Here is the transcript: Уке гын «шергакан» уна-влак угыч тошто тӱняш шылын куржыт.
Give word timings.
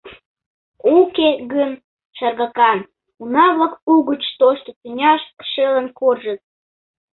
Уке 0.95 1.29
гын 1.53 1.71
«шергакан» 2.17 2.79
уна-влак 3.21 3.73
угыч 3.93 4.23
тошто 4.39 4.69
тӱняш 4.79 5.21
шылын 5.49 5.87
куржыт. 5.97 6.39